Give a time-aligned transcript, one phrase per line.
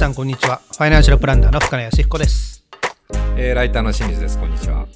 [0.00, 2.64] さんこんにちはファイナンシャルプランナーの深谷康彦です
[3.36, 4.38] えー、ライターの清水です。
[4.38, 4.86] こんにちは。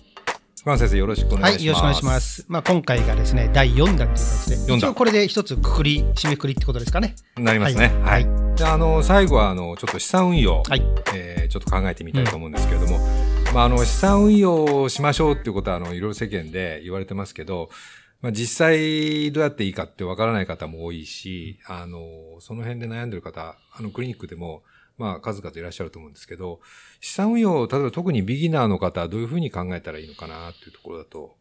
[0.57, 1.55] 深野先生、よろしくお願いします。
[1.57, 2.21] はいよろしくお願いしま。
[2.21, 7.89] すまあ今回がですね第4弾という形で四弾一応これで一つくくり締めくくりってことですかねなりますね。
[8.03, 8.25] ははいい。
[8.25, 10.83] はで、あの、最後は、あの、ちょっと資産運用、はい
[11.15, 12.99] えーちょっと考えてみたいと思うんですけれども、
[13.53, 17.69] まあ、あの、資産運用をしましょうっていうことは、あの、いろいろ世間で言われてますけど、
[18.23, 24.63] まあ、実際どうやっていいかってわからない方も多いし、あの、その辺で悩んでる方、あの、クリニックでも、
[24.97, 26.61] まあ、数々いらっしゃると思うんですけど、
[27.01, 31.35] 資産運用、例えば特にビギナーの方はどういうふうに考えたらいいのかなっていうところだと、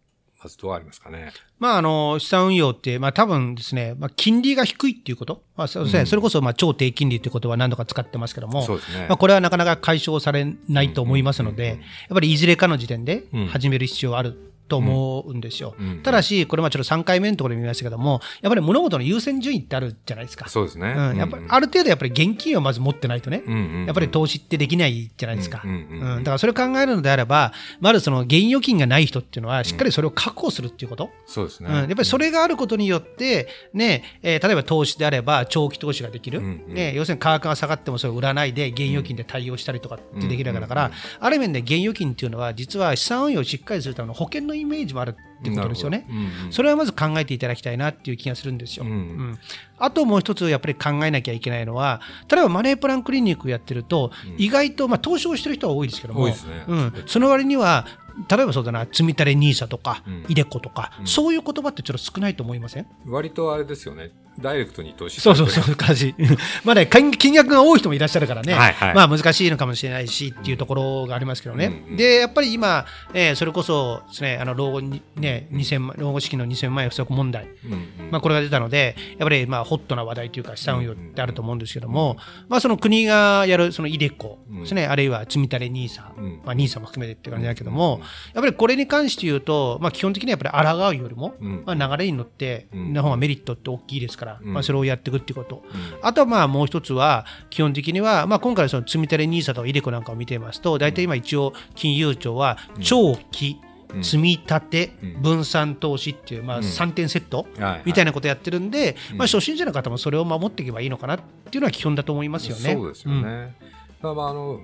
[0.43, 1.31] まずどうありますかね？
[1.57, 9.05] まあ、あの、資産運用って、まあ、多分ですね、まあ、金利が低いっていうこと、まあ、そうですね、うんそれこそ、まあ、超低金利っていう言葉何度か使ってますけども、そうですね。
[9.07, 11.77] まあ、これはなかなか解消されないと思いますので、やっ
[12.09, 15.75] ぱりいずれかの時点でうん始める必要はあると思うんですよ。
[15.79, 16.03] うん。
[16.03, 20.47] ただし、これはちょっと3回目のところで見ましたけども、やっぱり物事の優先順位ってあるじゃないですか。
[20.49, 20.93] そうですね。
[20.95, 23.85] うん、やっぱりある程度やっぱり現金をまず持ってないとね、うんうんうん。
[23.85, 25.61] やっぱり投資ってできないじゃないですか。
[25.63, 26.15] うんうんうんうん。
[26.17, 26.23] うん。
[26.23, 31.09] だからそれを考えるのであれば、まずその現預金がない人っていうのは、しっかりそれを確保するっていうこと。
[31.25, 31.69] そうですね。
[31.69, 36.73] うん、やっぱりそれがあることによって、ねえー例えば投資であれば長期投資ができる、うんうん。
[36.73, 46.05] ね、要するに価格が下がってもそれを売らないで現預金で対応したりとかってできるわけだから、ある面で現預金っていうのは実は資産運用をしっかりするための保険のイメージもあるってことですよね。
[46.09, 46.53] うんうん。
[46.53, 48.85] それはまず考えていただきたいなっていう気がするんですよ。
[48.85, 49.39] うんうん。
[49.77, 52.01] あともう一つやっぱり考えなきゃいけないのは、
[52.31, 56.35] 例えばマネープランクリニックやってると、意外と、まあ、投資をしてる人は多いですけども、ね。
[56.67, 57.85] うん、その割には、
[58.29, 60.25] 例えばそうだな、積み立て NISA とか、うん。
[60.29, 62.87] イデコとか、そういう言葉ってちょっと少ないと思いません？
[63.05, 64.11] 割とあれですよね。
[64.39, 66.15] ダイレクトに投資そうそうそう、感じ。
[66.63, 68.95] まあね、金金額が多い人もいらっしゃるからね、はいはい。
[68.95, 71.65] まあ難しいのかもしれないしっていうところがありますけどね。
[71.65, 71.97] うんうん。
[71.97, 77.47] で、やっぱり今、えーそれこそですね、あの老後に、ね、2000万、老後資金の2000万円不足問題。
[77.65, 78.11] うんうん。
[78.11, 82.17] まあ、これが出たので、やっぱりまあホットな話題というか、資産運用ってあると思うんですけども、
[82.49, 86.41] まあ、その国がやるそのイデコですね、あるいは積み立て NISA、うん。
[86.45, 88.01] まあ、NISA も含めてって感じだけども、
[88.33, 91.63] やっぱりこれに関して言うと、まあ、基本的にはやっぱり抗うよりも、うん。
[91.65, 92.93] まあ、流れに乗って、うん。
[92.93, 94.53] の方がメリットって大きいですから、うん。
[94.53, 95.63] まあ、それをやっていくっていうこと。
[95.65, 95.99] うん。
[96.01, 103.59] あとはまあもう一つは、基本的には、まあ、今回その積み立て NISA とかイデコなんかを見ていますと、大体今一応金融庁は長期、
[103.93, 104.03] うん。
[104.03, 105.21] 積み立て、うん。
[105.21, 106.61] 分散投資っていう、まあ、ん。
[106.61, 112.73] 3点セット、はいみたいなことやってるんで、まあ、初心者の方もそれを守っていけばいいのかなっていうのは基本だと思いますよね。
[112.73, 113.55] そうですよね。
[114.01, 114.59] ただまああの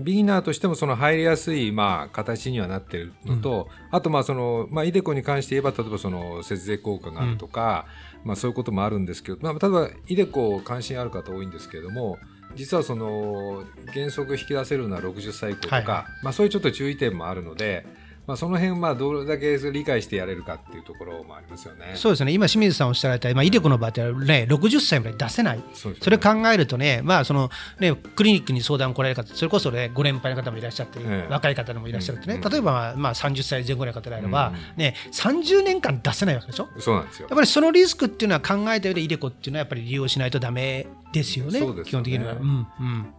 [0.00, 7.86] ビギナーとしてもその入りやすいまあ形にはなっているのと、あとまあそのまあイデコに関して言えば例えばその節税効果があるとか、
[8.24, 12.18] まあそういうこともあるんですけど、まあ例えばイデコ関心ある方多いんですけれども。
[12.56, 13.62] 実はその
[13.94, 17.86] 原則引き出せるのは60歳以降とか、はいはまあそういうちょっと注意点もあるので、
[18.30, 21.92] まあその辺まあどれだけ理解してやれるかっていうところもありますよね。
[21.96, 36.68] そうですね今、清水さんおっしゃられた、まあ、イデコの場合って、ね、60歳まで出せない、そねそれ考えるとね、まあそのね、クリニックに相談来られる方、それこそ、ね、ご年配の方もいらっしゃって、ええ若い方もいらっしゃるってね、うん例えば、まあまあ、30歳前後の方であれば、うんね、30年間出せないわけでしょ？
[36.78, 37.36] そうなんですよやっ。
[37.36, 42.32] ぱりそのリスクっていうのは考えた上でイデコっていうのはやっぱり利用しないとダメですよね、そうですよね基本的には。
[42.32, 42.66] うん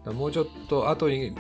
[0.08, 1.36] うんもうちょっと後に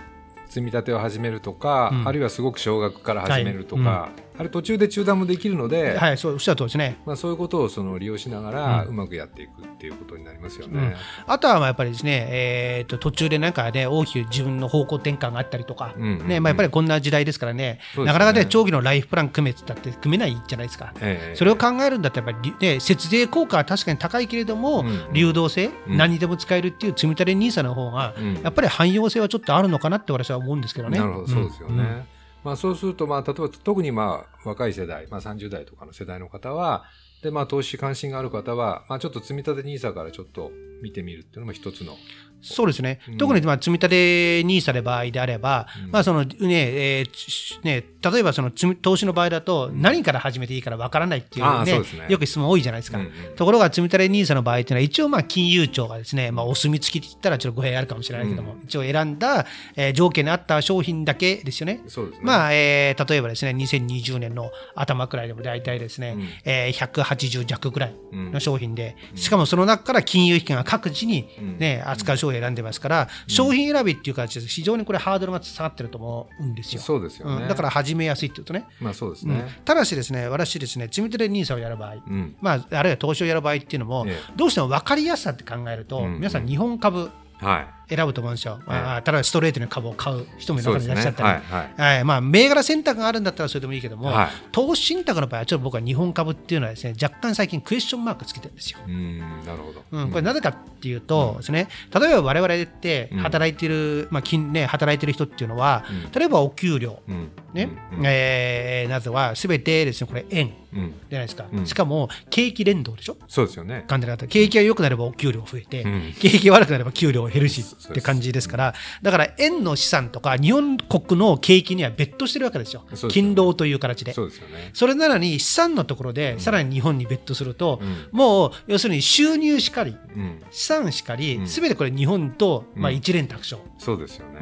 [0.52, 2.08] 積み立てを始めるとか、うん。
[2.08, 6.97] あるいはすごく少額から始めるとか、はあれ途中で中断もできるので、はい、そうおっしゃる通りですね。
[7.06, 8.90] まあ、そういうことをその利用しながらうん。
[8.90, 10.74] うまくやっていくっていうことになりますようん。
[10.74, 10.96] ね。
[11.25, 16.28] あとはまあやっぱりですね、えー、と途中でなんかね、大きく自分の方向転換があったりとか、うんうんうん。
[16.28, 17.80] ねまあ、やっぱりこんな時代ですからね、ね。
[17.97, 20.94] なかなかね、長期のライフプラン組めって言ったって組めないじゃないですか。
[21.00, 21.36] ええ。
[21.36, 25.97] それを考えるんだったらやっぱり、ね、節税効果は確かに高いけれども、うん流動性、うん。
[25.97, 28.41] 何にでも使えるっていう積み立て NISA の方が、うん。
[28.41, 31.00] やっぱり汎用性はちょっとあるのかなって私は思うんですけどね。
[31.00, 32.06] なるほどそうですよね。
[32.44, 36.85] まあ、そうすると、まあ、例えば特にまあ若い世代、まあ、30代とかの世代の方は
[37.24, 40.52] で、まあ、投資関心がある方は、まあ、ちょっと積み立て NISA からちょっと
[40.82, 41.96] 見てみるっていうのも一つの。
[42.44, 43.18] そうですね、うん。
[43.18, 45.92] 特にまあ積み立て NISA の場合であれば、うん。
[45.92, 52.08] まあそのねえーちね、例えばその投資の場合だと、何から始めていいからわからないっていう,、ねそうですね。
[52.09, 52.98] よく質問多いじゃないですか。
[52.98, 59.46] うんうんところが積み立て NISA の場合っていうのは、一応まあ金融庁がですね、まあ、お墨付きって言ったらちょっと語弊あるかもしれないけども、一応選んだ、
[59.76, 61.84] えー条件に合った商品だけですよね。
[61.88, 62.22] そうですね。
[62.23, 66.28] まあえー例えばですね、2020年の頭くらいでも大体ですね、うん。
[66.46, 66.72] えー
[67.16, 76.81] 180弱ぐらいうんの商品で、しかもその中から金融機関が各自に、うんね扱う商品を選んでますから、商品選びっていう形で非常にこれハードルが下がってると思うんですよ。
[76.81, 78.66] そうですよだから始めやすいっていうとね。
[78.79, 79.46] まあそうですうんね。
[79.66, 82.35] ただしですね、私ですね、積み立て NISA をやる場合、うん。
[82.41, 87.09] まあ、あるいは投資をやる場合っていうのも、えどうしても分かりやすさって考えると、うん皆さん日本株、
[87.41, 87.81] はい。
[87.93, 88.70] 選ぶと思うんですよ、ええ。
[88.70, 92.03] まあ、ただストレートに株を買う人も中にいらっしゃったり、ねはいはい。
[92.05, 94.29] まあ、銘柄選択があるんだったらそれでもいいけども、はい。
[94.52, 98.79] 投資信託の場合はちょっと僕は日本株っていうのはですね若干最近クエスチョンマークつけてるんですよ。
[98.88, 106.11] うんなるほど、うん、これなぜかっていうとですね、例えば我々ってうん働いてる、まあ金ね、働いてる人っていうのは、うん。
[106.11, 107.29] 例えばお給料、うん。
[107.53, 107.70] ね。
[107.97, 108.05] うん。
[108.05, 110.53] えーなどはすべてですねこれ円。
[110.73, 110.94] うん。
[111.09, 111.66] じゃないですか、うん。
[111.66, 113.17] しかも景気連動でしょ？
[113.28, 113.84] そうですよね。
[113.87, 116.14] 簡単な方景気が良くなればお給料増えて、うん。
[116.20, 122.84] 景気が悪くなれば給料減るしって感じですからだから円の資産とか日本国の景気には別途してるわけですよ。
[122.94, 123.14] すよね。
[123.14, 124.14] 勤労という形で。
[124.14, 124.32] そね。
[124.74, 128.08] それなのに資産のところでさらに日本に別途すると、うん。
[128.12, 130.40] もう要するに収入しかりうん。
[130.52, 131.48] 資産しかり、うん。
[131.48, 134.40] すべてこれ日本と、まあ、うん一連卓勝、そうですよね、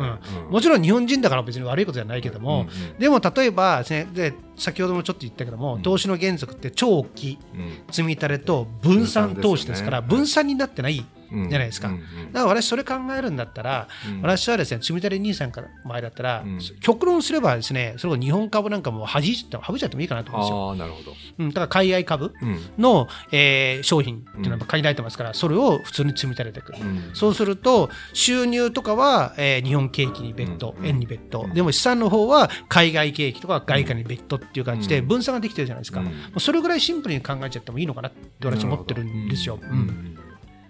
[0.50, 5.82] もちろん日本人だから別に悪いことじゃないけども、でも例えばですねで先ほどもちょっと言ったけども、うん。
[5.82, 7.72] 投資の原則って長期うん。
[7.92, 11.00] 積み立てと分散投資ですから分散になってない。
[11.00, 11.90] うんじゃないですか。
[11.90, 14.22] うんうんだから私それ考えるんだったら、うん。
[14.22, 16.60] 私はですね積み立て兄さんから前だったら、うん。
[16.80, 22.60] 極論すればですねそれを日本株なんかも弾いちゃって省いちゃってもいいかなと思うんですよ、ああなるほど、うん、だから海外株うん。
[22.78, 27.10] の、えー商品っていうのは限られてますから、それを普通に積み立てていく、うん。
[27.14, 31.54] そうすると収入とかは、えー日本景気に別途、うん円に別途、うん。
[31.54, 35.08] でも資産の方は海外景気とか外貨に別途っていう感じでうん。
[35.08, 36.04] 分散ができてるじゃないですか、
[36.38, 39.60] それぐらいシンプルに考えちゃってもいいのかなって私は思ってるんですよ。
[39.62, 40.18] うん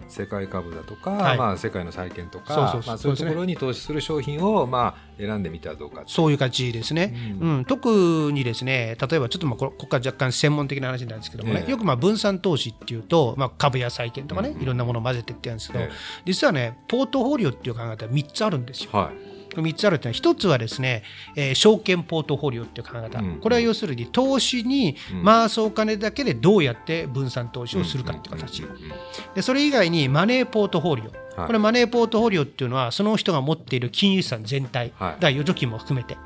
[0.09, 1.38] 世界株だとか、はい。
[1.38, 7.65] まあ、世界の債券とかそういうところに投資する商品を、まあ、選んでみてはどうかそういう感じですね、ううん。
[7.65, 11.71] 特にですね例えばちょっとまあこれここから若干専門的な話なんですけどもね、ええ。
[11.71, 14.61] よくまあ分散投資っていうと、まあ、株や債券とかね、うんうん。
[14.61, 15.95] いろんなものを混ぜてってやるんですけど、ええ。
[16.25, 18.91] 実はねポートフォリオっていう考え方は3つあるんですよ。
[18.94, 21.03] はい3つあるっていうのは1つはですね、
[21.35, 23.39] えー証券ポートフォリオっていう考え方、うん。
[23.39, 25.25] これは要するに投資にうん。
[25.25, 28.63] 回すお金だけでどうやって分散投資をするかっていう形、
[29.35, 31.47] でそれ以外にマネーポートフォリオ、はい。
[31.47, 35.21] これマネーポートフォリオっていうのはその人が持っている金融資産全体、はい。
[35.21, 36.18] だ預貯金も含めて。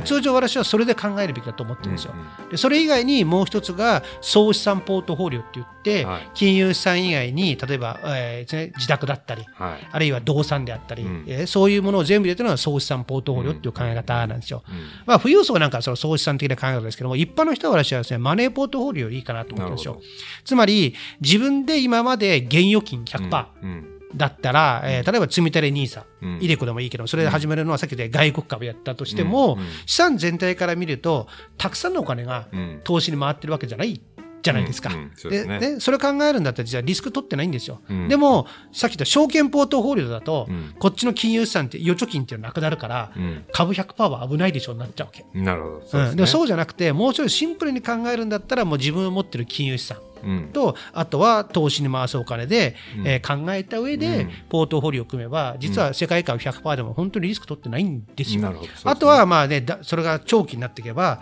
[0.00, 0.06] ね。
[0.06, 2.14] 通常私はそれで考えるべきだと思ってるんですよ。
[2.42, 2.48] うん。
[2.50, 6.30] でそれ以外にもう一つが総資産ポートフォリオって言って、はい。
[6.34, 9.88] 金融資産以外に例えば、えー自宅だったりはい。
[9.90, 11.24] あるいは動産であったり、うん。
[11.26, 14.62] えーそういうものを全部入れてるのは総資産ポートフォリオっていう考え方なんですよ。
[14.68, 14.74] うん。
[15.06, 20.00] まあ、富裕層なんかはその総資産的な考え方ですけども、一般の人は私はですね、マネーポートフォリオよりいいかなと思ってるんですよ。
[20.44, 26.38] つまり、自分で今まで現預金100%うんだったら、えー例えば積み立て NISA、うん。
[26.40, 29.66] イデコでもいいけど、それで始めるのはさっきで外国株やったとしても、うんうん。
[29.86, 31.26] 資産全体から見ると、
[31.58, 32.80] たくさんのお金がうん。
[32.84, 34.00] 投資に回ってるわけじゃない
[34.42, 34.90] じゃないですか。
[35.14, 35.58] そうですね。
[35.60, 37.80] でそれ考えるんだったら、実はリスク取ってないんですよ。
[37.88, 38.08] うん。
[38.08, 40.74] でも、さっき言った証券ポートフォリオだと、うん。
[40.78, 43.44] こっちの金融資産って、預貯金っていうのはなくなるから、うん。
[43.52, 45.24] 株100%は危ないでしょになっちゃうわけ。
[45.34, 45.82] なるほど。
[45.86, 49.98] そううん、でもそうじゃなくて、もうちょいシンプルに考えるんだったら、もう自分が持ってる金融資産。
[49.98, 50.11] うん
[50.52, 53.06] と、あとは投資に回すお金で、うん。
[53.06, 58.52] えー考えた上うでん、ポートフォリオを組めば、実は世界株100%でも本当にリスク取ってないんですよ。
[58.84, 61.20] あとは、まあね、だそれが長期になっていけば、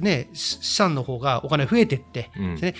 [0.00, 2.30] ね、資産の方がお金増えていって、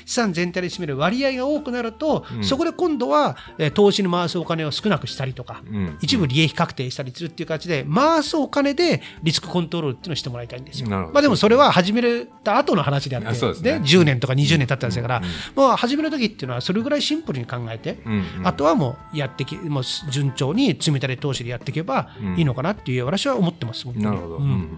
[0.05, 2.45] 資産全体で占める割合が多くなると、うん。
[2.45, 5.99] そこで今度は、えー投資に回すお金を少なくしたりとか、うん。
[6.01, 10.89] 一部利益確定したりするっていう形で、回すお金でリスクコントロールっていうのをしてもらいたいんですよ。
[10.89, 13.81] まあ、でもそれは始めた後の話であって、あそうですね。
[13.85, 15.23] 10年とか20年経ったんですから、
[15.57, 18.47] うんうんもう始める時っていうのは、それぐらいシンプルに考えて、うんうん。
[18.47, 23.87] あとはもうやってき、もう順調に積み立て投資でやっていけばいいのかなっていう、私は思ってます。
[23.87, 24.43] なるほど、うん。
[24.43, 24.69] うん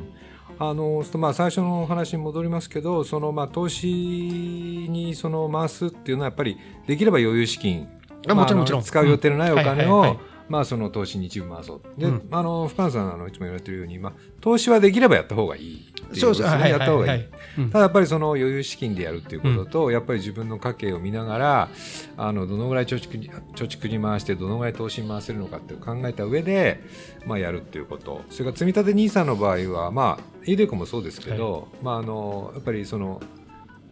[0.60, 7.86] あのまあ最初のお話に戻りますけどそのまあ投資にその回すっていうのはやっぱりできれば余裕資金。
[8.26, 8.82] あもちろんまあもちろん。
[8.82, 10.16] 使う予定のないお金を
[10.48, 12.00] まあその投資に一部回そう。
[12.00, 12.28] で、うん。
[12.32, 16.42] あの深野さんあのいつも言われてるように、まあ、投資はできればやった方がいいっていうそうです。
[16.42, 16.62] ことですね。
[16.62, 17.70] はいやった方がいい、はいはいうん。
[17.70, 21.68] ただやっぱりその余裕資金でやるっていうことと、やっぱり自分の家計を見ながら
[22.16, 26.80] あのどのぐらい貯蓄に貯蓄に回してどのぐらい投資に回せるのかっていう考えた上で、
[27.26, 28.22] まあ、やるっていうこと。
[28.30, 33.20] それから積み立て NISA の場合はまあイデコもそうですけど、まあ、あのやっぱりその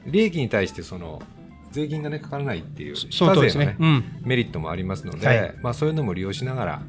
[0.07, 1.21] 利益に対してその
[1.73, 3.67] 税金が、ね、かからないっていうその通りですね。
[3.67, 4.05] 非課税のうん。
[4.23, 5.55] メリットもありますので、はい。
[5.63, 6.83] まあ、そういうのも利用しながら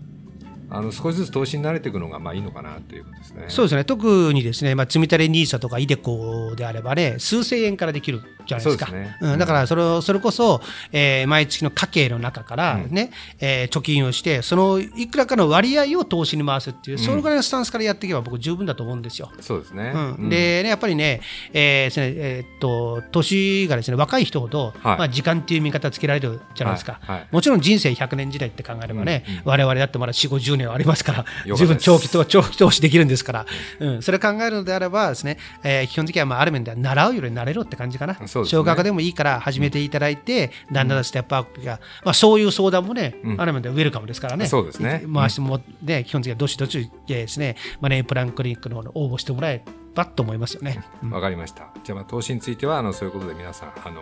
[0.69, 3.45] あの少しずつ投資に慣れていくのがまあいいのかなということですね。
[3.47, 3.85] そうですね。
[3.85, 8.87] 特にですね、まあ、積み立て NISA とかイデコであればね、数千円からできるじゃないですか。
[8.87, 10.61] そうですねうん、だからそれをそれこそ、
[10.91, 19.31] えー毎月の家計の中からね、えー貯金をして、そのいくらかの割合を投資に回すっていう、そのぐらいのスタンスからやっていけば、僕、十分だと思うんですよ。
[19.41, 20.11] そうですね、うん。
[20.13, 20.29] うん。
[20.29, 21.21] でね、やっぱりね、
[21.53, 24.97] えーですねえーっと年がですね若い人ほど、はい。
[24.97, 27.17] まあ、時間っていう見方つけられるじゃないですか、はい。
[27.19, 27.27] はい。
[27.31, 29.33] もちろん人生100年時代って考えればね、うん。
[29.35, 29.41] うん。
[29.45, 31.25] 我々だってまだ4、50年はありますから、
[31.55, 33.45] 十分長期と長期投資できるんですから、
[33.79, 38.15] うん、それ考えるのであればですね、えー基本的にはまあある面では習うより慣れろって感じかな。
[38.45, 44.47] 小学でもいいから始めていただいて、だんだんステップアップが、まあそういう相談もね、うんある面ではウェルカムですからね。
[44.47, 49.63] そうですね回しても、ね、基本的にはどしどしですね、マネープランクリニックの方に応募してもらえ
[49.95, 50.83] ばと思いますよね。
[51.03, 51.69] うんわかりました。
[51.83, 54.01] じゃあ、まあ、投資については、あの、そういうことで皆さん、あの、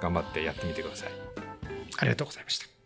[0.00, 1.08] 頑張ってやってみてください。
[1.98, 2.77] ありがとうございました。